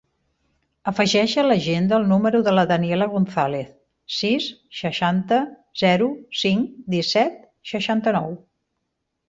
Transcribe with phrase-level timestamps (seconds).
[0.91, 3.69] Afegeix a l'agenda el número de la Daniela Gonzalez:
[4.21, 4.49] sis,
[4.81, 5.41] seixanta,
[5.85, 6.11] zero,
[6.47, 7.41] cinc, disset,
[7.77, 8.37] seixanta-nou.